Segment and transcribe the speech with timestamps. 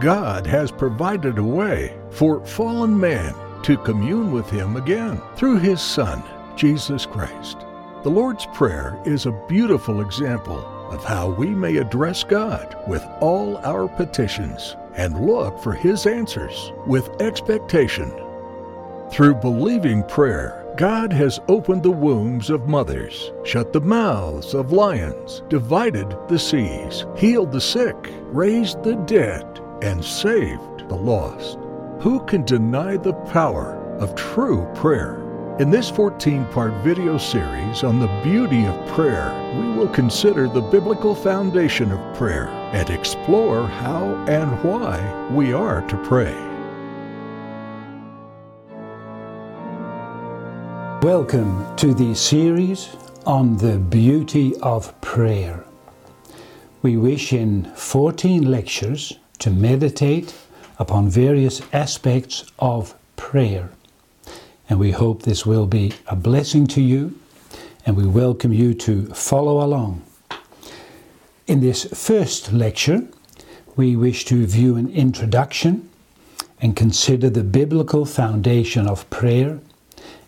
[0.00, 5.80] God has provided a way for fallen man to commune with Him again through His
[5.80, 6.22] Son,
[6.54, 7.58] Jesus Christ.
[8.02, 10.58] The Lord's Prayer is a beautiful example
[10.90, 16.72] of how we may address God with all our petitions and look for His answers
[16.86, 18.12] with expectation.
[19.10, 25.42] Through believing prayer, God has opened the wombs of mothers, shut the mouths of lions,
[25.48, 31.58] divided the seas, healed the sick, raised the dead, and saved the lost.
[32.00, 35.22] Who can deny the power of true prayer?
[35.58, 40.60] In this 14 part video series on the beauty of prayer, we will consider the
[40.60, 46.34] biblical foundation of prayer and explore how and why we are to pray.
[51.02, 55.64] Welcome to the series on the beauty of prayer.
[56.82, 60.34] We wish in 14 lectures to meditate
[60.78, 63.70] upon various aspects of prayer.
[64.68, 67.18] And we hope this will be a blessing to you,
[67.84, 70.02] and we welcome you to follow along.
[71.46, 73.06] In this first lecture,
[73.76, 75.88] we wish to view an introduction
[76.60, 79.60] and consider the biblical foundation of prayer,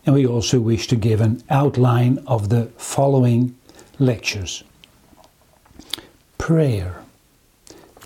[0.07, 3.57] and we also wish to give an outline of the following
[3.99, 4.63] lectures.
[6.37, 7.03] Prayer.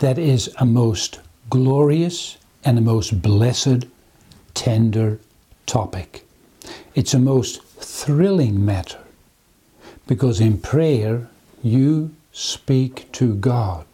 [0.03, 3.87] That is a most glorious and a most blessed,
[4.53, 5.21] tender
[5.65, 6.27] topic.
[6.97, 8.99] It's a most thrilling matter
[10.09, 11.29] because in prayer
[11.63, 13.87] you speak to God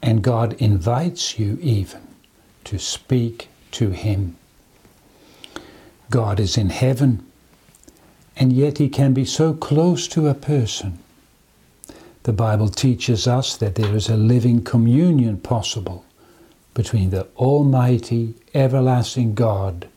[0.00, 2.00] and God invites you even
[2.64, 4.38] to speak to Him.
[6.08, 7.22] God is in heaven
[8.34, 11.00] and yet He can be so close to a person.
[12.24, 16.04] The Bible teaches us that there is a living communion possible
[16.72, 19.88] between the Almighty, everlasting God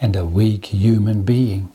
[0.00, 1.72] and a weak human being.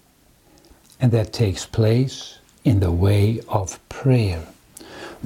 [0.99, 4.47] And that takes place in the way of prayer.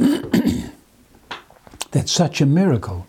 [1.92, 3.06] That's such a miracle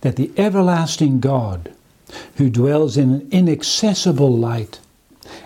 [0.00, 1.72] that the everlasting God,
[2.36, 4.80] who dwells in an inaccessible light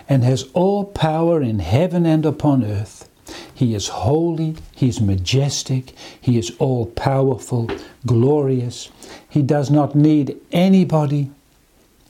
[0.09, 3.07] and has all power in heaven and upon earth,
[3.55, 7.71] he is holy, he is majestic, he is all powerful,
[8.05, 8.89] glorious.
[9.29, 11.31] He does not need anybody,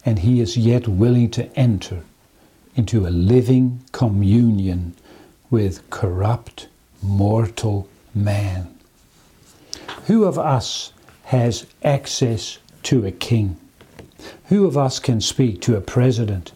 [0.04, 2.02] and he is yet willing to enter
[2.76, 4.96] into a living communion
[5.52, 6.68] with corrupt,
[7.04, 8.76] mortal man.
[10.08, 10.94] Who of us
[11.26, 13.56] has access to a king?
[14.46, 16.54] Who of us can speak to a president?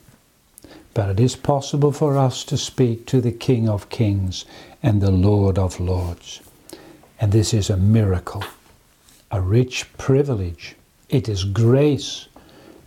[0.96, 4.44] But it is possible for us to speak to the King of Kings
[4.82, 6.42] and the Lord of Lords.
[7.20, 8.44] And this is a miracle,
[9.32, 10.76] a rich privilege.
[11.10, 12.28] It is grace.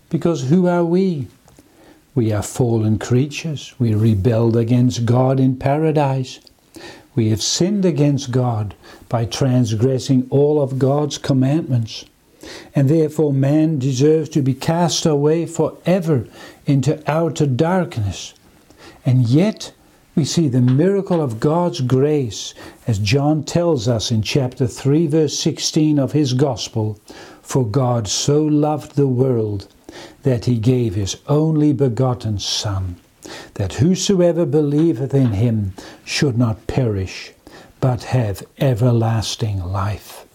[0.09, 1.27] Because who are we?
[2.15, 3.75] We are fallen creatures.
[3.79, 6.41] We rebelled against God in paradise.
[7.15, 8.75] We have sinned against God
[9.09, 12.05] by transgressing all of God's commandments.
[12.75, 16.27] And therefore, man deserves to be cast away forever
[16.67, 18.35] into outer darkness.
[19.05, 19.73] And yet,
[20.15, 22.55] we see the miracle of God's grace
[22.87, 27.01] as John tells us in chapter 3, verse 16 of his Gospel
[27.43, 29.69] For God so loved the world
[30.23, 32.97] that he gave his only begotten Son,
[33.55, 35.75] that whosoever believeth in him
[36.05, 37.33] should not perish,
[37.81, 40.27] but have everlasting life.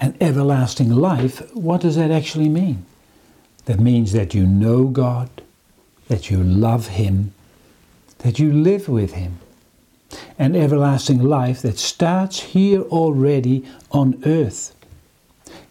[0.00, 2.86] And everlasting life, what does that actually mean?
[3.66, 5.28] That means that you know God,
[6.08, 7.34] that you love Him,
[8.18, 9.38] that you live with Him.
[10.38, 14.74] An everlasting life that starts here already on earth.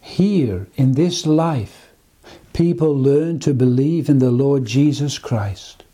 [0.00, 1.88] Here, in this life,
[2.52, 5.84] people learn to believe in the Lord Jesus Christ.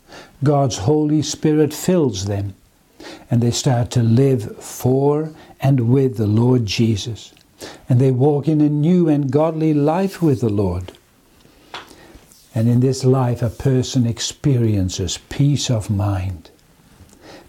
[0.43, 2.55] God's Holy Spirit fills them,
[3.29, 7.33] and they start to live for and with the Lord Jesus.
[7.89, 10.91] And they walk in a new and godly life with the Lord.
[12.55, 16.49] And in this life, a person experiences peace of mind.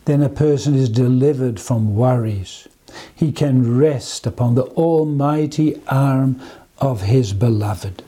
[0.05, 2.67] Then a person is delivered from worries.
[3.15, 6.41] He can rest upon the almighty arm
[6.79, 8.03] of his beloved.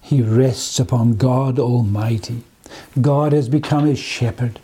[0.00, 2.42] He rests upon God Almighty.
[3.00, 4.58] God has become his shepherd,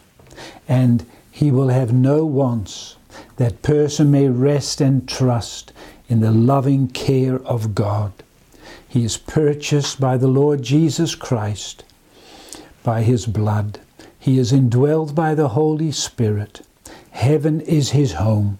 [0.66, 2.96] and he will have no wants.
[3.36, 5.72] That person may rest and trust
[6.08, 8.12] in the loving care of God.
[8.88, 11.84] He is purchased by the Lord Jesus Christ,
[12.82, 13.80] by his blood.
[14.18, 16.62] He is indwelled by the Holy Spirit.
[17.10, 18.58] Heaven is his home.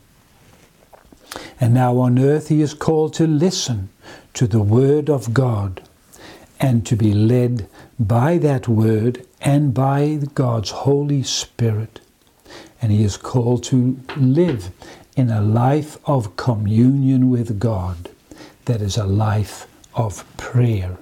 [1.61, 3.89] And now on earth he is called to listen
[4.35, 5.83] to the Word of God
[6.61, 12.01] and to be led by that Word and by God's Holy Spirit.
[12.83, 14.71] And he is called to live
[15.17, 18.11] in a life of communion with God
[18.67, 19.67] that is a life
[19.99, 20.97] of prayer.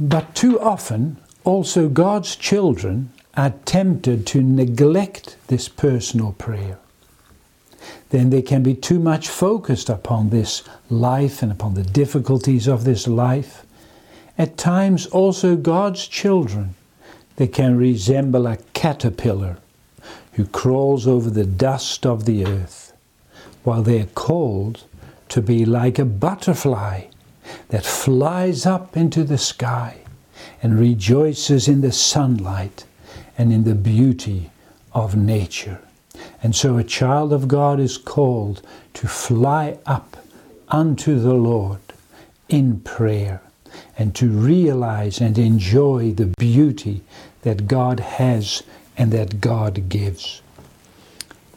[0.00, 6.78] But too often, also God's children are tempted to neglect this personal prayer.
[8.10, 12.84] Then they can be too much focused upon this life and upon the difficulties of
[12.84, 13.64] this life.
[14.36, 16.74] At times, also God's children,
[17.36, 19.58] they can resemble a caterpillar
[20.32, 22.92] who crawls over the dust of the earth,
[23.62, 24.84] while they are called
[25.32, 27.04] to be like a butterfly
[27.68, 29.96] that flies up into the sky
[30.62, 32.84] and rejoices in the sunlight
[33.38, 34.50] and in the beauty
[34.92, 35.80] of nature.
[36.42, 38.60] And so a child of God is called
[38.92, 40.18] to fly up
[40.68, 41.80] unto the Lord
[42.50, 43.40] in prayer
[43.96, 47.00] and to realize and enjoy the beauty
[47.40, 48.62] that God has
[48.98, 50.42] and that God gives.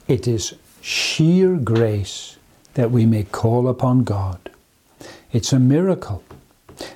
[0.07, 2.34] It is sheer grace
[2.75, 4.49] that we may call upon God.
[5.33, 6.23] It's a miracle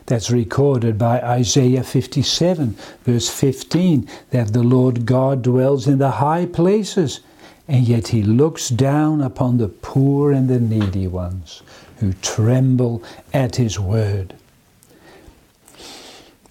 [0.05, 6.45] that's recorded by Isaiah 57, verse 15, that the Lord God dwells in the high
[6.45, 7.21] places,
[7.67, 11.61] and yet he looks down upon the poor and the needy ones
[11.99, 13.03] who tremble
[13.33, 14.33] at his word.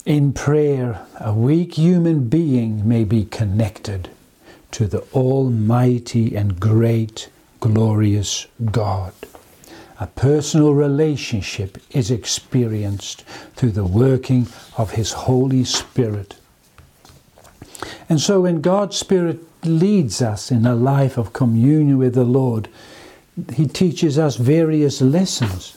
[0.05, 4.09] In prayer, a weak human being may be connected
[4.71, 7.29] to the Almighty and great,
[7.61, 9.13] glorious God.
[10.01, 13.25] A personal relationship is experienced
[13.57, 14.47] through the working
[14.77, 16.37] of His Holy Spirit.
[18.09, 22.69] And so, when God's Spirit leads us in a life of communion with the Lord,
[23.55, 25.77] He teaches us various lessons.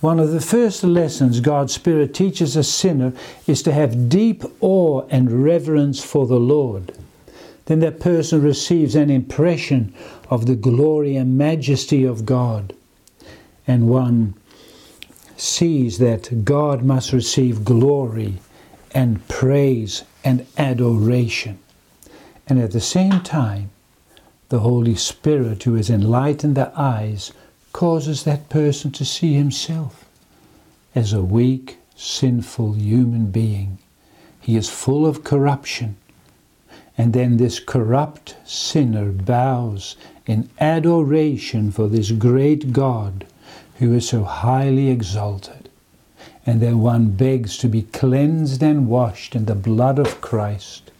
[0.00, 3.12] One of the first lessons God's Spirit teaches a sinner
[3.46, 6.92] is to have deep awe and reverence for the Lord.
[7.66, 9.92] Then that person receives an impression
[10.30, 12.74] of the glory and majesty of God
[13.66, 14.34] and one
[15.36, 18.38] sees that God must receive glory
[18.92, 21.58] and praise and adoration.
[22.48, 23.70] And at the same time,
[24.48, 27.32] the Holy Spirit, who has enlightened the eyes,
[27.74, 30.06] causes that person to see himself
[30.94, 33.78] as a weak, sinful human being.
[34.40, 35.96] He is full of corruption.
[36.98, 39.96] And then this corrupt sinner bows
[40.26, 43.24] in adoration for this great God
[43.78, 45.70] who is so highly exalted.
[46.44, 50.90] And then one begs to be cleansed and washed in the blood of Christ,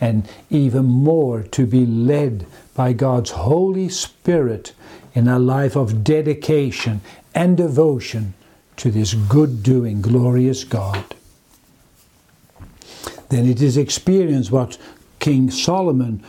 [0.00, 4.72] and even more to be led by God's Holy Spirit
[5.14, 7.02] in a life of dedication
[7.34, 8.32] and devotion
[8.76, 11.04] to this good doing, glorious God.
[13.28, 14.78] Then it is experience what
[15.22, 16.20] King Solomon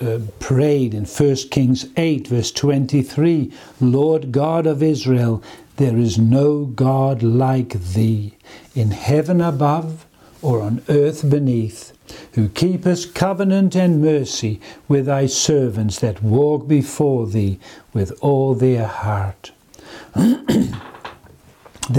[0.00, 5.42] uh, prayed in 1 Kings 8, verse 23 Lord God of Israel,
[5.76, 8.38] there is no God like thee,
[8.74, 10.06] in heaven above
[10.40, 11.92] or on earth beneath,
[12.32, 17.58] who keepest covenant and mercy with thy servants that walk before thee
[17.92, 19.52] with all their heart.
[20.14, 20.78] then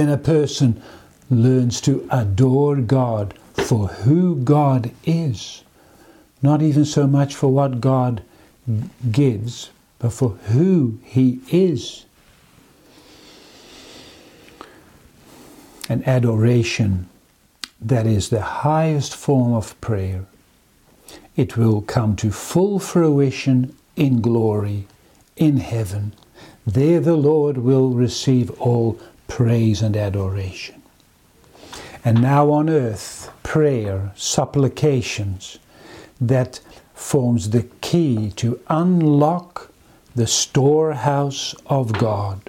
[0.09, 0.81] a person
[1.29, 5.61] learns to adore God for who God is
[6.41, 8.23] not even so much for what God
[9.11, 12.05] gives, but for who He is.
[15.87, 17.07] An adoration
[17.79, 20.25] that is the highest form of prayer.
[21.35, 24.87] It will come to full fruition in glory
[25.35, 26.13] in heaven.
[26.65, 30.81] There the Lord will receive all praise and adoration.
[32.03, 35.59] And now on earth, prayer, supplications,
[36.19, 36.59] that
[36.93, 39.71] forms the key to unlock
[40.15, 42.41] the storehouse of God.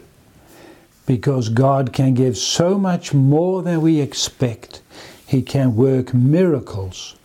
[1.04, 4.80] Because God can give so much more than we expect.
[5.26, 7.16] He can work miracles.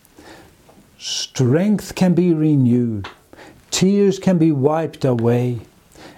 [0.97, 3.09] Strength can be renewed.
[3.71, 5.61] Tears can be wiped away.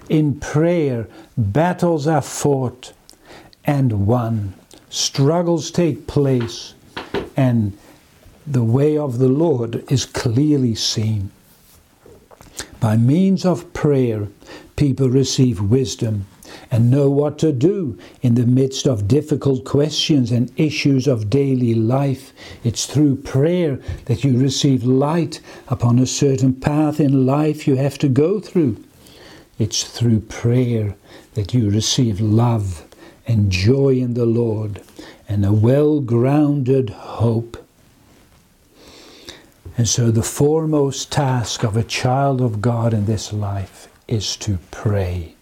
[0.09, 2.93] In prayer, battles are fought
[3.63, 4.53] and won.
[4.89, 6.73] Struggles take place
[7.35, 7.77] and
[8.45, 11.31] the way of the Lord is clearly seen.
[12.79, 14.27] By means of prayer,
[14.75, 16.25] people receive wisdom
[16.69, 21.73] and know what to do in the midst of difficult questions and issues of daily
[21.73, 22.33] life.
[22.63, 27.97] It's through prayer that you receive light upon a certain path in life you have
[27.99, 28.83] to go through.
[29.57, 30.95] It's through prayer
[31.35, 32.83] that you receive love
[33.25, 34.81] and joy in the Lord
[35.29, 37.62] and a well grounded hope.
[39.77, 44.59] And so, the foremost task of a child of God in this life is to
[44.69, 45.35] pray.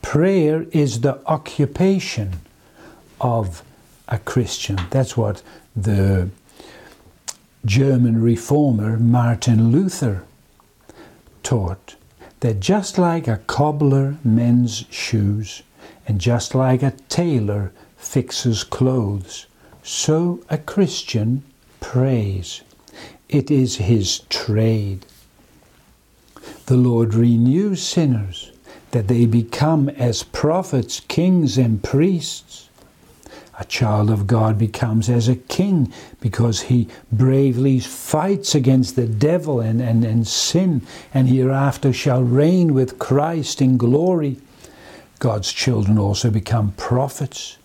[0.00, 2.40] Prayer is the occupation
[3.20, 3.62] of
[4.08, 4.78] a Christian.
[4.90, 5.42] That's what
[5.76, 6.30] the
[7.64, 10.24] German reformer Martin Luther
[11.42, 11.96] taught
[12.40, 15.62] that just like a cobbler mends shoes,
[16.08, 19.46] and just like a tailor fixes clothes,
[19.84, 21.44] so a Christian
[21.80, 22.62] prays.
[23.32, 25.06] It is his trade.
[26.66, 28.52] The Lord renews sinners
[28.90, 32.68] that they become as prophets, kings, and priests.
[33.58, 39.60] A child of God becomes as a king because he bravely fights against the devil
[39.60, 40.82] and, and, and sin,
[41.14, 44.36] and hereafter shall reign with Christ in glory.
[45.20, 47.56] God's children also become prophets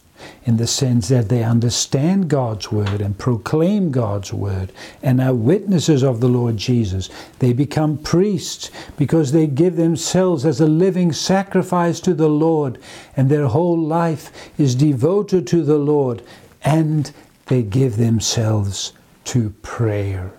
[0.45, 4.71] in the sense that they understand God's word and proclaim God's word
[5.03, 7.09] and are witnesses of the Lord Jesus.
[7.39, 12.77] They become priests because they give themselves as a living sacrifice to the Lord
[13.15, 16.21] and their whole life is devoted to the Lord
[16.63, 17.11] and
[17.47, 18.93] they give themselves
[19.25, 20.31] to prayer.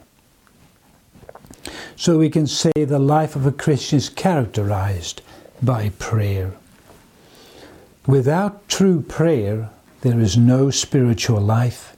[1.96, 5.20] So we can say the life of a Christian is characterized
[5.62, 6.52] by prayer.
[8.06, 9.70] Without true prayer,
[10.02, 11.96] there is no spiritual life.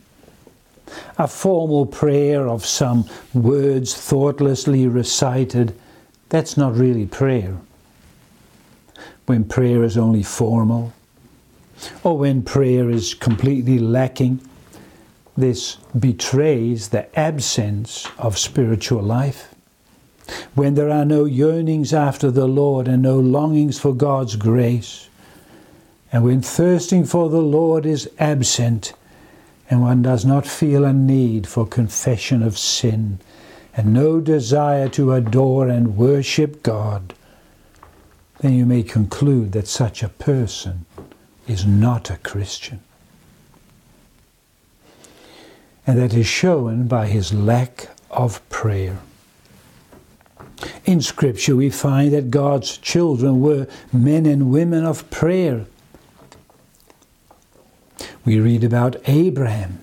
[1.19, 5.75] A formal prayer of some words thoughtlessly recited,
[6.29, 7.59] that's not really prayer.
[9.27, 10.93] When prayer is only formal,
[12.03, 14.41] or when prayer is completely lacking,
[15.37, 19.55] this betrays the absence of spiritual life.
[20.55, 25.09] When there are no yearnings after the Lord and no longings for God's grace,
[26.13, 28.93] and when thirsting for the Lord is absent,
[29.69, 33.21] and one does not feel a need for confession of sin,
[33.77, 37.15] and no desire to adore and worship God,
[38.41, 40.87] then you may conclude that such a person
[41.47, 42.81] is not a Christian.
[45.87, 48.99] And that is shown by his lack of prayer.
[50.85, 55.67] In Scripture, we find that God's children were men and women of prayer
[58.25, 59.81] we read about Abraham,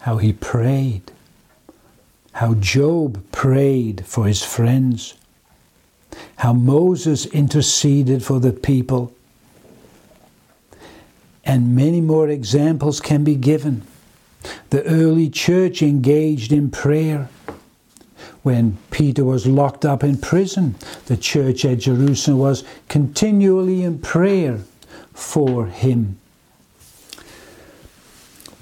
[0.00, 1.12] how he prayed,
[2.32, 5.14] how Job prayed for his friends,
[6.36, 9.12] how Moses interceded for the people.
[11.44, 13.82] And many more examples can be given.
[14.70, 17.28] The early church engaged in prayer.
[18.42, 20.74] When Peter was locked up in prison,
[21.06, 24.60] the church at Jerusalem was continually in prayer
[25.12, 26.18] for him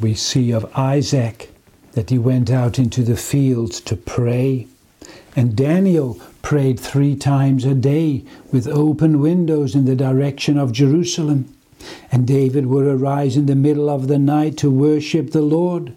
[0.02, 1.54] we see of Isaac
[1.92, 4.66] that he went out into the fields to pray.
[5.36, 11.54] And Daniel prayed three times a day with open windows in the direction of Jerusalem.
[12.10, 15.94] And David would arise in the middle of the night to worship the Lord.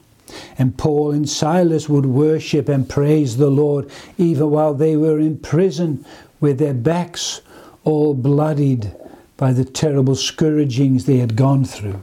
[0.57, 5.38] And Paul and Silas would worship and praise the Lord even while they were in
[5.38, 6.05] prison
[6.39, 7.41] with their backs
[7.83, 8.91] all bloodied
[9.38, 12.01] by the terrible scourgings they had gone through.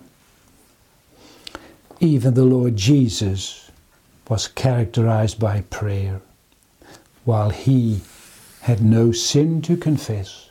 [2.03, 3.71] Even the Lord Jesus
[4.29, 6.21] was characterized by prayer.
[7.25, 8.01] While he
[8.63, 10.51] had no sin to confess,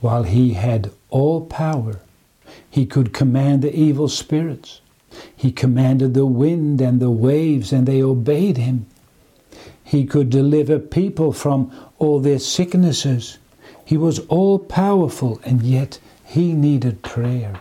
[0.00, 1.98] while he had all power,
[2.70, 4.80] he could command the evil spirits.
[5.34, 8.86] He commanded the wind and the waves, and they obeyed him.
[9.82, 13.38] He could deliver people from all their sicknesses.
[13.84, 17.60] He was all powerful, and yet he needed prayer.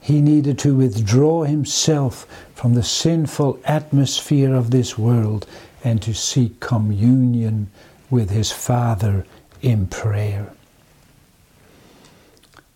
[0.00, 5.46] He needed to withdraw himself from the sinful atmosphere of this world
[5.84, 7.70] and to seek communion
[8.10, 9.26] with his Father
[9.60, 10.52] in prayer.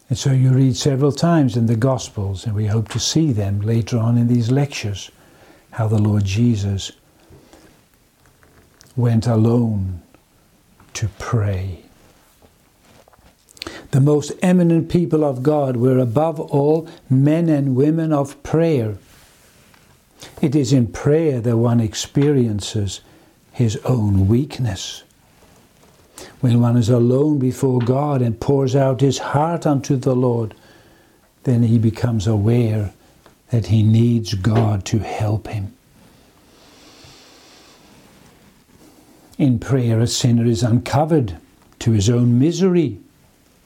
[0.09, 3.61] And so you read several times in the Gospels, and we hope to see them
[3.61, 5.11] later on in these lectures,
[5.73, 6.93] how the Lord Jesus
[8.97, 10.01] went alone
[10.95, 11.86] to pray.
[13.91, 18.99] The most eminent people of God were above all men and women of prayer.
[20.43, 23.01] It is in prayer that one experiences
[23.53, 25.03] his own weakness.
[26.41, 30.55] When one is alone before God and pours out his heart unto the Lord,
[31.45, 32.93] then he becomes aware
[33.51, 35.73] that he needs God to help him.
[39.39, 41.37] In prayer, a sinner is uncovered
[41.81, 42.99] to his own misery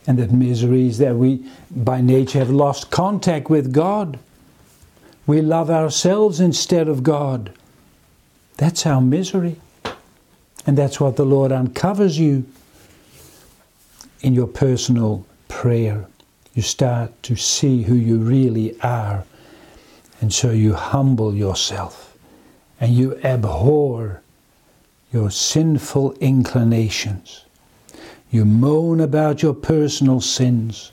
[0.06, 4.18] And that misery is that we, by nature, have lost contact with God.
[5.26, 7.52] We love ourselves instead of God.
[8.56, 9.56] That's our misery.
[10.66, 12.44] And that's what the Lord uncovers you
[14.20, 16.06] in your personal prayer.
[16.54, 19.24] You start to see who you really are.
[20.20, 22.16] And so you humble yourself
[22.80, 24.22] and you abhor
[25.12, 27.44] your sinful inclinations.
[28.30, 30.92] You moan about your personal sins.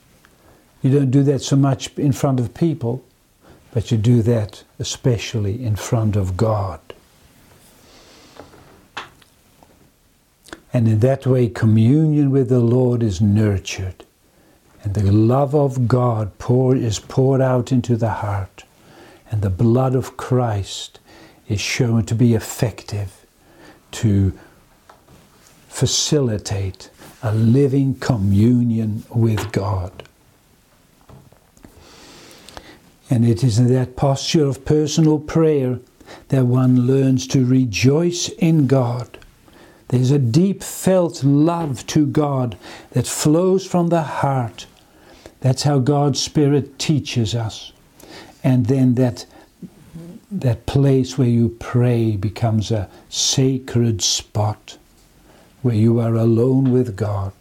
[0.82, 3.04] You don't do that so much in front of people,
[3.74, 6.80] but you do that especially in front of God.
[10.74, 14.04] And in that way, communion with the Lord is nurtured,
[14.84, 18.64] and the love of God pour, is poured out into the heart,
[19.32, 21.00] and the blood of Christ
[21.48, 23.26] is shown to be effective
[23.92, 24.38] to
[25.68, 26.90] facilitate
[27.28, 29.92] a living communion with God.
[33.10, 35.80] And it is in that posture of personal prayer
[36.30, 39.18] that one learns to rejoice in God.
[39.90, 42.58] There's a deep felt love to God
[42.92, 44.66] that flows from the heart.
[45.42, 47.74] That's how God's Spirit teaches us.
[48.42, 49.26] And then that,
[50.32, 54.78] that place where you pray becomes a sacred spot
[55.62, 57.32] where you are alone with God,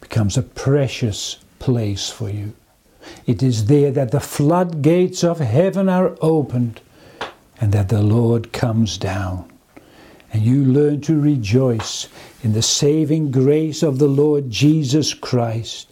[0.00, 2.54] becomes a precious place for you.
[3.26, 6.80] It is there that the floodgates of heaven are opened
[7.60, 9.50] and that the Lord comes down.
[10.32, 12.08] And you learn to rejoice
[12.42, 15.89] in the saving grace of the Lord Jesus Christ.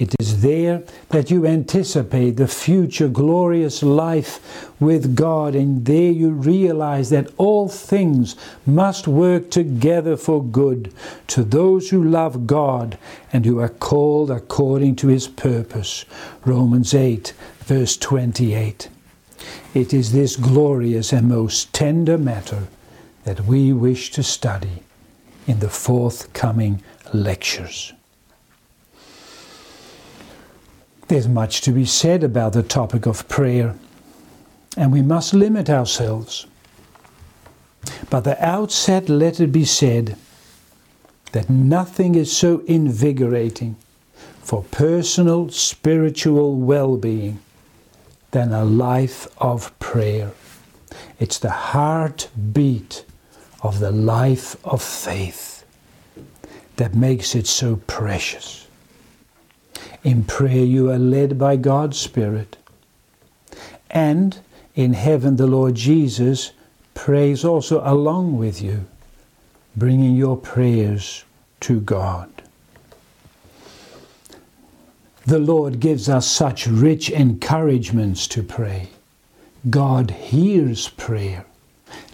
[0.00, 6.30] It is there that you anticipate the future glorious life with God, and there you
[6.30, 10.90] realize that all things must work together for good
[11.26, 12.96] to those who love God
[13.30, 16.06] and who are called according to his purpose.
[16.46, 18.88] Romans 8, verse 28.
[19.74, 22.68] It is this glorious and most tender matter
[23.24, 24.82] that we wish to study
[25.46, 26.82] in the forthcoming
[27.12, 27.92] lectures.
[31.10, 33.74] There's much to be said about the topic of prayer,
[34.76, 36.46] and we must limit ourselves.
[38.08, 40.16] But the outset, let it be said
[41.32, 43.74] that nothing is so invigorating
[44.44, 47.40] for personal spiritual well being
[48.30, 50.30] than a life of prayer.
[51.18, 53.04] It's the heartbeat
[53.62, 55.64] of the life of faith
[56.76, 58.68] that makes it so precious.
[60.02, 62.56] In prayer, you are led by God's Spirit.
[63.90, 64.38] And
[64.74, 66.52] in heaven, the Lord Jesus
[66.94, 68.86] prays also along with you,
[69.76, 71.24] bringing your prayers
[71.60, 72.30] to God.
[75.26, 78.88] The Lord gives us such rich encouragements to pray.
[79.68, 81.44] God hears prayer.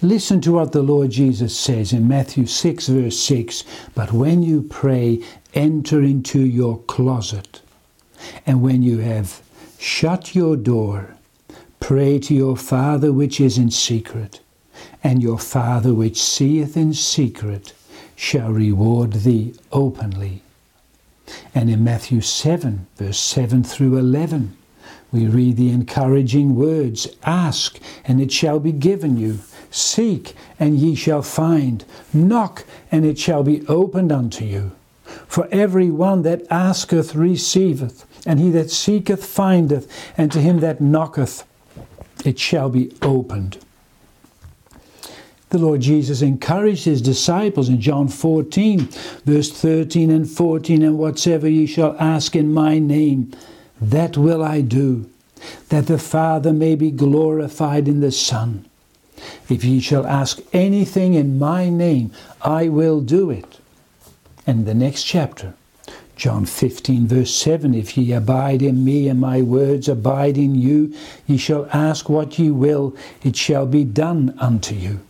[0.02, 3.62] Listen to what the Lord Jesus says in Matthew 6, verse 6
[3.94, 5.22] But when you pray,
[5.54, 7.60] enter into your closet
[8.46, 9.42] and when you have
[9.78, 11.14] shut your door,
[11.80, 14.40] pray to your Father which is in secret,
[15.02, 17.72] and your Father which seeth in secret
[18.14, 20.42] shall reward thee openly.
[21.54, 24.56] And in Matthew 7, verse 7 through 11,
[25.12, 29.38] we read the encouraging words Ask, and it shall be given you.
[29.70, 31.84] Seek, and ye shall find.
[32.12, 34.72] Knock, and it shall be opened unto you.
[35.28, 40.80] For every one that asketh receiveth, and he that seeketh findeth, and to him that
[40.80, 41.44] knocketh
[42.24, 43.58] it shall be opened.
[45.50, 48.88] The Lord Jesus encouraged his disciples in John 14,
[49.24, 53.30] verse 13 and 14, and whatsoever ye shall ask in my name,
[53.80, 55.08] that will I do,
[55.68, 58.66] that the Father may be glorified in the Son.
[59.48, 62.10] If ye shall ask anything in my name,
[62.42, 63.55] I will do it.
[64.46, 65.54] And the next chapter,
[66.14, 70.94] John 15, verse 7 If ye abide in me and my words abide in you,
[71.26, 75.00] ye shall ask what ye will, it shall be done unto you.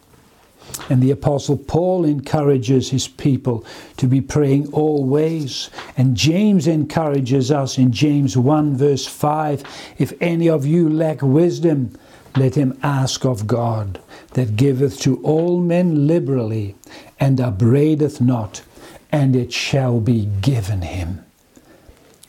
[0.91, 3.65] And the Apostle Paul encourages his people
[3.99, 5.71] to be praying always.
[5.97, 9.63] And James encourages us in James 1, verse 5
[9.99, 11.97] If any of you lack wisdom,
[12.37, 14.01] let him ask of God,
[14.33, 16.75] that giveth to all men liberally,
[17.21, 18.63] and upbraideth not
[19.13, 21.25] and it shall be given him.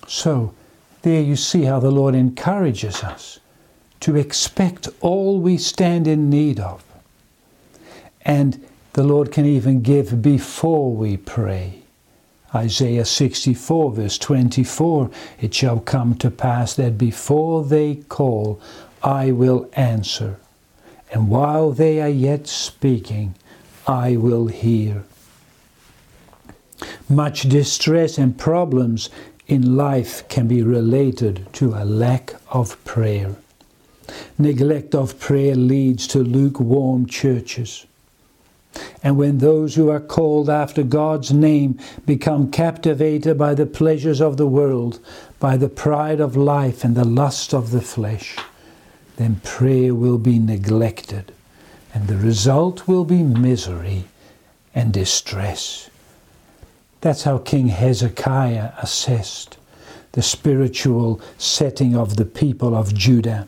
[0.08, 0.54] So,
[1.02, 3.40] there you see how the Lord encourages us
[4.02, 6.84] to expect all we stand in need of.
[8.22, 11.84] And the Lord can even give before we pray
[12.56, 18.60] Isaiah 64, verse 24 It shall come to pass that before they call,
[19.04, 20.40] I will answer,
[21.12, 23.36] and while they are yet speaking,
[23.86, 25.04] I will hear.
[27.10, 29.10] Much distress and problems
[29.48, 33.36] in life can be related to a lack of prayer.
[34.38, 37.86] Neglect of prayer leads to lukewarm churches.
[39.02, 44.38] And when those who are called after God's name become captivated by the pleasures of
[44.38, 45.00] the world,
[45.40, 48.36] by the pride of life and the lust of the flesh,
[49.16, 51.32] then prayer will be neglected,
[51.94, 54.06] and the result will be misery
[54.76, 55.90] and distress.
[57.08, 59.58] That's how King Hezekiah assessed
[60.12, 63.48] the spiritual setting of the people of Judah.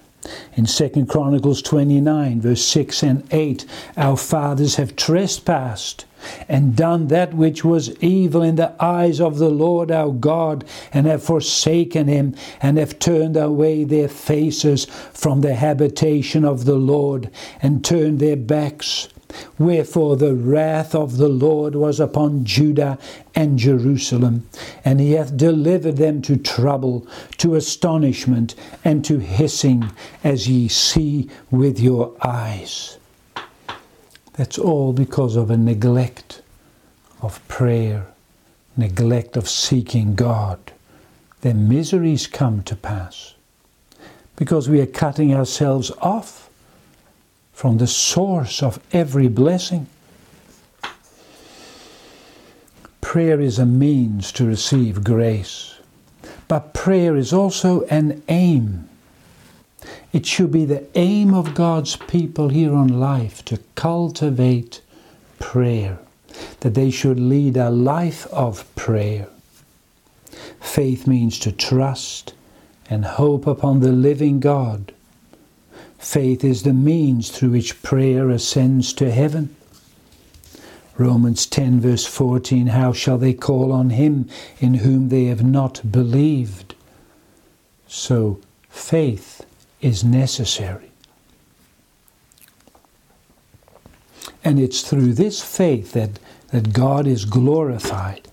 [0.53, 3.65] In 2 Chronicles 29, verse 6 and 8,
[3.97, 6.05] our fathers have trespassed
[6.47, 11.05] and done that which was evil in the eyes of the Lord our God, and
[11.05, 17.29] have forsaken him, and have turned away their faces from the habitation of the Lord,
[17.61, 19.09] and turned their backs
[19.57, 22.97] Wherefore the wrath of the Lord was upon Judah
[23.35, 24.47] and Jerusalem,
[24.83, 27.05] and he hath delivered them to trouble,
[27.37, 29.91] to astonishment, and to hissing,
[30.23, 32.97] as ye see with your eyes.
[34.33, 36.41] That's all because of a neglect
[37.21, 38.07] of prayer,
[38.77, 40.59] neglect of seeking God.
[41.41, 43.35] Then miseries come to pass
[44.35, 46.48] because we are cutting ourselves off
[47.59, 49.85] from the source of every blessing.
[53.01, 55.75] Prayer is a means to receive grace,
[56.47, 58.87] but prayer is also an aim.
[60.13, 64.79] It should be the aim of God's people here on life to cultivate
[65.39, 65.99] prayer,
[66.61, 69.27] that they should lead a life of prayer.
[70.61, 72.33] Faith means to trust
[72.89, 74.93] and hope upon the living God
[75.99, 79.53] Faith is the means through which prayer ascends to heaven.
[80.97, 85.91] Romans 10, verse 14 How shall they call on him in whom they have not
[85.91, 86.73] believed?
[87.85, 89.45] So, faith
[89.81, 90.91] is necessary.
[94.43, 96.17] And it's through this faith that,
[96.51, 98.29] that God is glorified.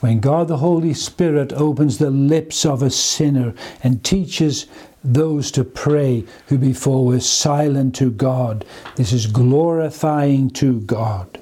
[0.00, 4.66] When God the Holy Spirit opens the lips of a sinner and teaches
[5.06, 8.64] those to pray who before were silent to God.
[8.96, 11.40] This is glorifying to God.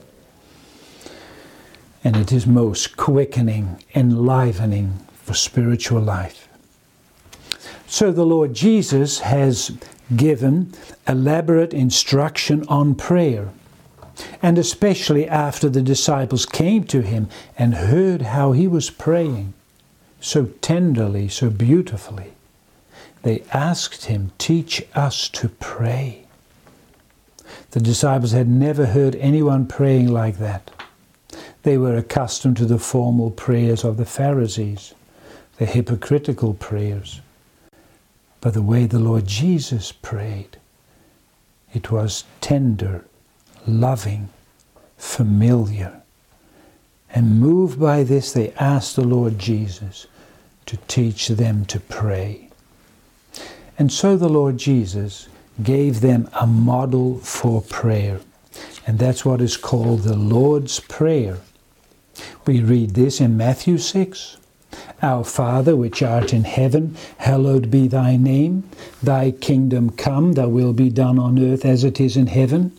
[2.03, 6.49] And it is most quickening, enlivening for spiritual life.
[7.87, 9.77] So the Lord Jesus has
[10.15, 10.73] given
[11.09, 13.51] elaborate instruction on prayer.
[14.43, 19.55] And especially after the disciples came to him and heard how he was praying
[20.21, 22.34] so tenderly, so beautifully
[23.25, 26.27] they asked him, Teach us to pray.
[27.71, 30.71] The disciples had never heard anyone praying like that.
[31.63, 34.93] They were accustomed to the formal prayers of the Pharisees,
[35.57, 37.23] the hypocritical prayers.
[38.43, 40.59] But the way the Lord Jesus prayed,
[41.73, 43.07] it was tender,
[43.67, 44.29] loving,
[44.99, 46.03] familiar.
[47.09, 50.07] And moved by this, they asked the Lord Jesus
[50.67, 52.44] to teach them to pray.
[53.77, 55.29] And so the Lord Jesus
[55.63, 58.21] gave them a model for prayer.
[58.87, 61.39] And that's what is called the Lord's Prayer.
[62.47, 64.37] We read this in Matthew 6.
[65.03, 68.69] Our Father, which art in heaven, hallowed be thy name.
[69.03, 72.73] Thy kingdom come, thy will be done on earth as it is in heaven.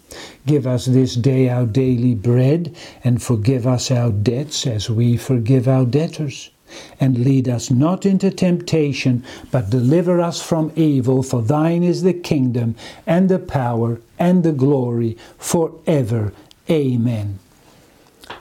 [0.45, 5.67] Give us this day our daily bread, and forgive us our debts as we forgive
[5.67, 6.51] our debtors
[6.99, 11.23] and lead us not into temptation, but deliver us from evil.
[11.23, 16.33] For thine is the kingdom, and the power, and the glory, forever.
[16.69, 17.39] Amen.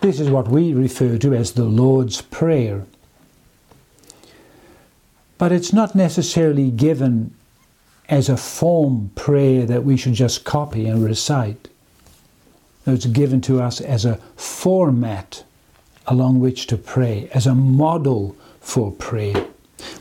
[0.01, 2.85] This is what we refer to as the Lord's Prayer.
[5.37, 7.35] But it's not necessarily given
[8.09, 11.69] as a form prayer that we should just copy and recite.
[12.87, 15.45] it's given to us as a format
[16.07, 19.47] along which to pray, as a model for prayer.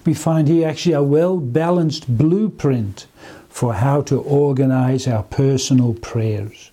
[0.05, 3.07] We find here actually a well balanced blueprint
[3.49, 6.71] for how to organize our personal prayers.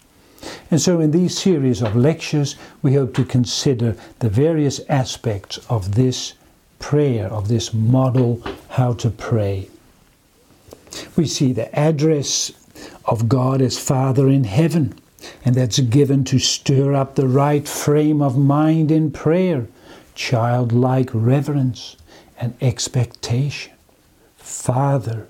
[0.70, 5.94] And so, in these series of lectures, we hope to consider the various aspects of
[5.94, 6.32] this
[6.78, 9.68] prayer, of this model, how to pray.
[11.16, 12.52] We see the address
[13.04, 14.94] of God as Father in heaven
[15.44, 19.66] and that's given to stir up the right frame of mind in prayer.
[20.14, 21.96] childlike reverence
[22.38, 23.72] and expectation.
[24.37, 25.28] Father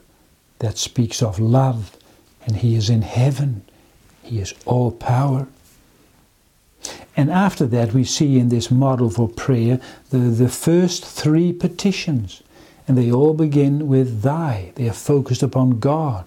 [0.58, 1.96] that speaks of love,
[2.44, 3.62] and He is in heaven.
[4.22, 5.46] He is all power.
[7.16, 12.42] And after that, we see in this model for prayer the, the first three petitions.
[12.88, 14.72] And they all begin with Thy.
[14.74, 16.26] They are focused upon God.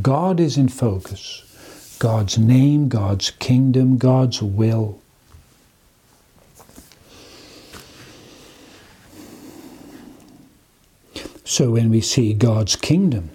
[0.00, 1.43] God is in focus.
[1.98, 5.00] God's name, God's kingdom, God's will.
[11.44, 13.30] So when we see God's kingdom,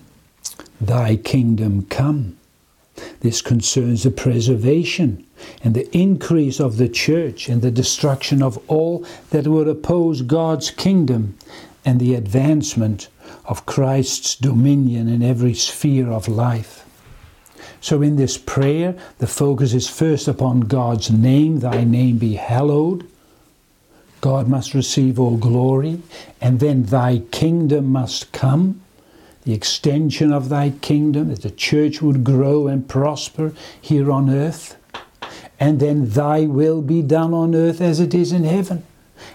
[0.82, 2.38] Thy kingdom come,
[3.20, 5.26] this concerns the preservation
[5.62, 10.72] and the increase of the church and the destruction of all that would oppose God's
[10.72, 11.38] kingdom
[11.84, 13.10] and the advancement
[13.46, 16.86] of Christ's dominion in every sphere of life.
[17.82, 23.08] So, in this prayer, the focus is first upon God's name, Thy name be hallowed.
[24.22, 26.02] God must receive all glory,
[26.42, 28.82] and then Thy kingdom must come
[29.50, 34.76] the extension of thy kingdom, that the church would grow and prosper here on earth.
[35.60, 38.86] And then thy will be done on earth as it is in heaven.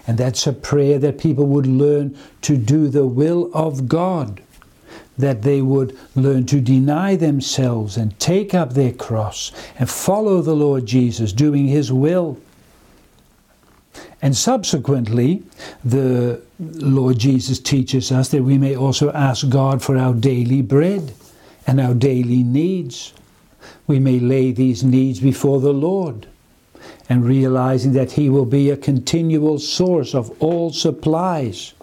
[0.07, 4.41] And that's a prayer that people would learn to do the will of God,
[5.17, 10.57] that they would learn to deny themselves and take up their cross and follow the
[10.57, 12.39] Lord Jesus, doing his will.
[14.21, 15.43] And subsequently,
[15.85, 21.13] the Lord Jesus teaches us that we may also ask God for our daily bread
[21.67, 23.13] and our daily needs.
[23.87, 26.27] We may lay these needs before the Lord
[27.09, 31.75] and realizing that He will be a continual source of all supplies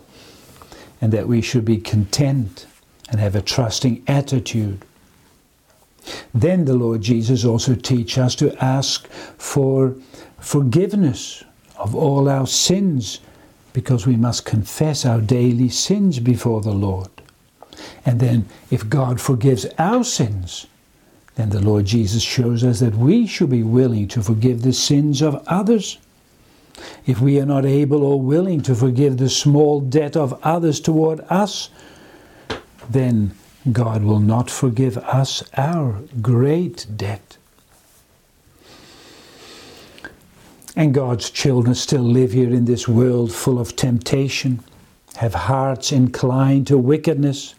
[0.99, 2.65] and that we should be content
[3.11, 4.83] and have a trusting attitude.
[6.33, 9.95] Then the Lord Jesus also teaches us to ask for
[10.39, 11.43] forgiveness
[11.77, 13.19] of all our sins
[13.73, 17.09] because we must confess our daily sins before the Lord.
[18.05, 20.67] And then, if God forgives our sins,
[21.35, 25.21] then the Lord Jesus shows us that we should be willing to forgive the sins
[25.21, 25.97] of others.
[27.05, 31.21] If we are not able or willing to forgive the small debt of others toward
[31.29, 31.69] us,
[32.93, 33.31] then
[33.71, 37.37] God will not forgive us our great debt.
[40.75, 44.63] And God's children still live here in this world full of temptation,
[45.17, 47.55] have hearts inclined to wickedness.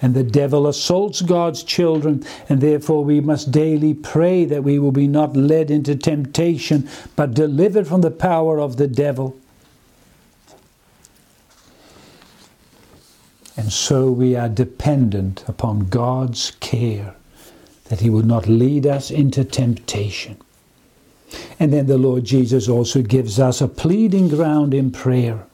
[0.00, 4.92] And the devil assaults God's children, and therefore we must daily pray that we will
[4.92, 9.36] be not led into temptation, but delivered from the power of the devil.
[13.56, 17.14] And so we are dependent upon God's care
[17.88, 20.36] that He would not lead us into temptation.
[21.58, 25.46] And then the Lord Jesus also gives us a pleading ground in prayer.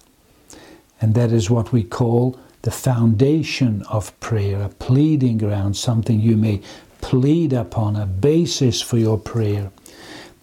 [1.01, 6.37] And that is what we call the foundation of prayer, a pleading ground, something you
[6.37, 6.61] may
[7.01, 9.71] plead upon, a basis for your prayer.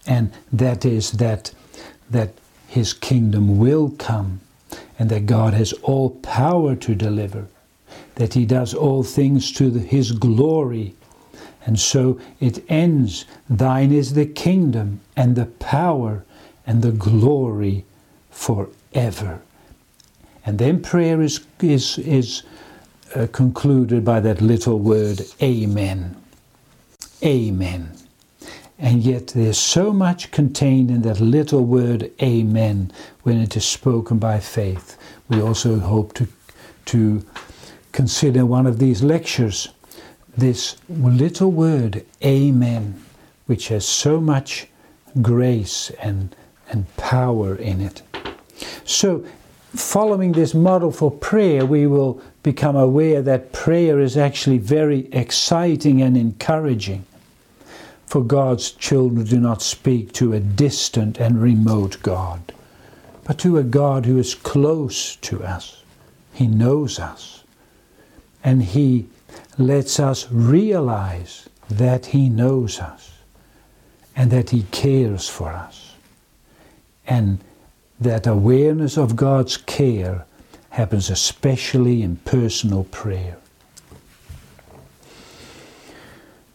[0.05, 1.51] And that is that,
[2.09, 2.33] that
[2.67, 4.41] His kingdom will come
[4.99, 7.47] and that God has all power to deliver,
[8.15, 10.93] that He does all things to His glory
[11.65, 16.25] and so it ends Thine is the kingdom and the power
[16.65, 17.85] and the glory
[18.31, 19.41] forever.
[20.45, 22.43] And then prayer is, is, is
[23.15, 26.15] uh, concluded by that little word, Amen.
[27.23, 27.98] Amen.
[28.79, 32.91] And yet there's so much contained in that little word, Amen,
[33.23, 34.97] when it is spoken by faith.
[35.27, 36.27] We also hope to,
[36.85, 37.25] to
[37.91, 39.67] consider one of these lectures
[40.37, 43.03] this little word, Amen,
[43.47, 44.67] which has so much
[45.21, 46.33] grace and,
[46.69, 48.01] and power in it.
[48.85, 49.25] So,
[49.75, 56.01] following this model for prayer, we will become aware that prayer is actually very exciting
[56.01, 57.05] and encouraging.
[58.09, 62.41] For God's children do not speak to a distant and remote God,
[63.23, 65.83] but to a God who is close to us.
[66.33, 67.43] He knows us.
[68.43, 69.05] And He
[69.59, 73.11] lets us realize that He knows us
[74.15, 75.93] and that He cares for us.
[77.05, 77.37] And
[77.99, 80.25] that awareness of God's care
[80.71, 83.37] happens especially in personal prayer.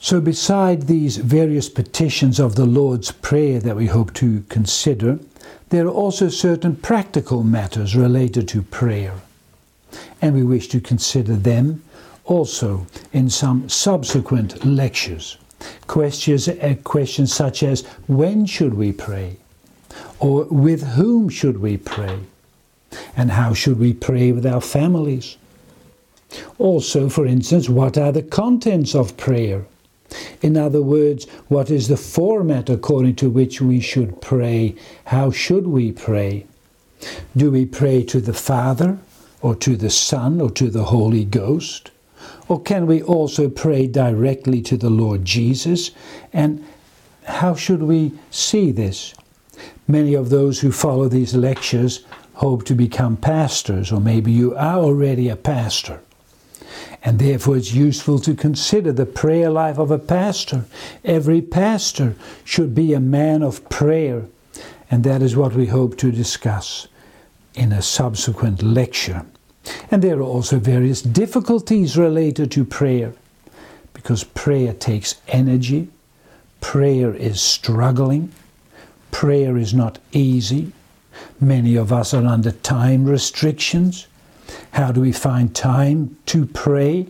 [0.05, 5.19] So, beside these various petitions of the Lord's Prayer that we hope to consider,
[5.71, 9.15] there are also certain practical matters related to prayer,
[10.21, 11.83] and we wish to consider them
[12.27, 15.39] also in some subsequent lectures.
[15.87, 19.39] Questions, uh, questions such as when should we pray?
[20.19, 22.19] Or with whom should we pray?
[23.17, 25.39] And how should we pray with our families?
[26.59, 29.65] Also, for instance, what are the contents of prayer?
[30.43, 34.75] In other words, what is the format according to which we should pray?
[35.07, 36.47] How should we pray?
[37.37, 38.99] Do we pray to the Father,
[39.43, 41.91] or to the Son, or to the Holy Ghost?
[42.49, 45.91] Or can we also pray directly to the Lord Jesus?
[46.33, 46.65] And
[47.25, 49.15] how should we see this?
[49.89, 54.79] Many of those who follow these lectures hope to become pastors, or maybe you are
[54.79, 56.01] already a pastor.
[57.05, 60.65] And therefore, it's useful to consider the prayer life of a pastor.
[61.05, 64.25] Every pastor should be a man of prayer.
[64.91, 66.89] And that is what we hope to discuss
[67.55, 69.27] in a subsequent lecture.
[69.91, 73.13] And there are also various difficulties related to prayer
[73.93, 75.89] because prayer takes energy,
[76.61, 78.33] prayer is struggling,
[79.11, 80.73] prayer is not easy.
[81.41, 84.07] Many of us are under time restrictions.
[84.73, 87.07] How do we find time to pray?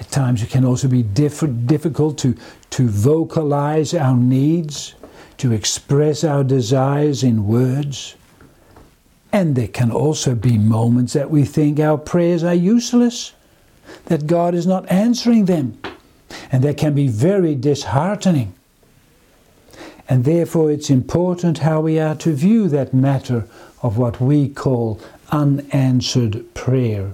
[0.00, 2.36] At times it can also be diff- difficult to,
[2.70, 4.94] to vocalize our needs,
[5.38, 8.14] to express our desires in words.
[9.32, 13.34] And there can also be moments that we think our prayers are useless,
[14.06, 15.80] that God is not answering them.
[16.50, 18.54] And that can be very disheartening.
[20.08, 23.46] And therefore, it's important how we are to view that matter
[23.82, 27.12] of what we call unanswered prayer.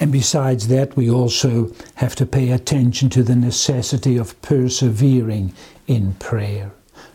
[0.00, 5.52] And besides that, we also have to pay attention to the necessity of persevering
[5.86, 6.70] in prayer,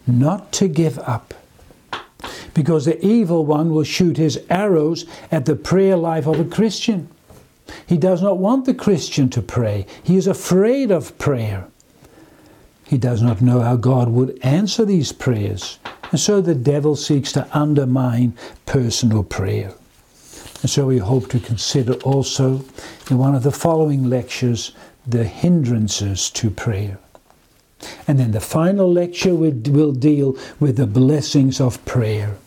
[0.05, 1.33] not to give up.
[2.53, 7.07] Because the evil one will shoot his arrows at the prayer life of a Christian.
[7.87, 11.67] He does not want the Christian to pray, he is afraid of prayer.
[12.85, 15.79] He does not know how God would answer these prayers.
[16.13, 19.73] And so the devil seeks to undermine personal prayer.
[20.61, 22.63] And so we hope to consider also
[23.09, 24.73] in one of the following lectures
[25.07, 26.99] the hindrances to prayer.
[28.07, 32.37] And then the final lecture will deal with the blessings of prayer.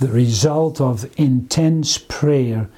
[0.00, 2.70] The result of intense prayer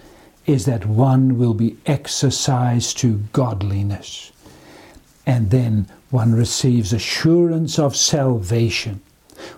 [0.46, 4.32] is that one will be exercised to godliness.
[5.26, 9.00] And then one receives assurance of salvation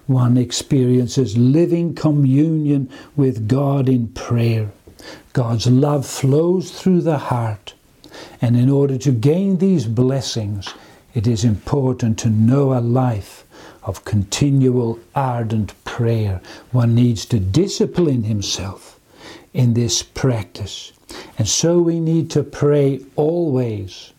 [0.06, 4.70] one experiences living communion with God in prayer.
[5.32, 7.74] God's love flows through the heart.
[8.40, 10.72] And in order to gain these blessings,
[11.14, 13.44] it is important to know a life
[13.82, 16.40] of continual ardent prayer.
[16.72, 18.98] One needs to discipline himself
[19.54, 20.92] in this practice.
[21.38, 24.12] And so we need to pray always,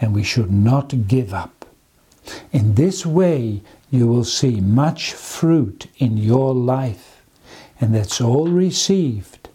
[0.00, 1.64] and we should not give up.
[2.52, 7.22] In this way, you will see much fruit in your life,
[7.78, 9.50] and that's all received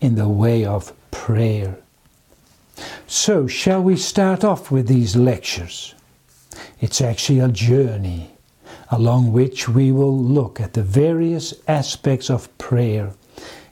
[0.00, 1.78] in the way of prayer.
[3.06, 5.94] So, shall we start off with these lectures?
[6.80, 8.32] It's actually a journey
[8.90, 13.12] along which we will look at the various aspects of prayer,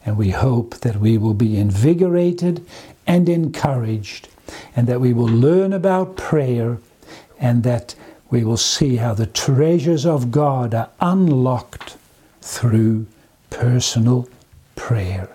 [0.06, 2.64] and we hope that we will be invigorated
[3.04, 4.28] and encouraged,
[4.76, 6.78] and that we will learn about prayer,
[7.40, 7.96] and that
[8.34, 11.96] we will see how the treasures of God are unlocked
[12.42, 13.06] through
[13.48, 14.28] personal
[14.74, 15.28] prayer.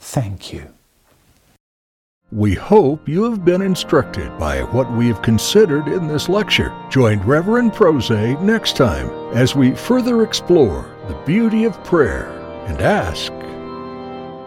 [0.00, 0.66] Thank you.
[2.32, 6.74] We hope you have been instructed by what we have considered in this lecture.
[6.90, 12.28] Join Reverend Prose next time as we further explore the beauty of prayer
[12.66, 13.30] and ask,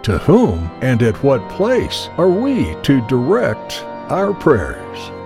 [0.03, 5.22] To whom and at what place are we to direct our prayers?